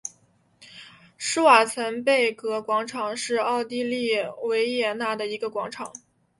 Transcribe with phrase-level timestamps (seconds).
[1.15, 4.09] 施瓦岑贝格广场是奥地利
[4.45, 5.93] 维也纳的一个广场。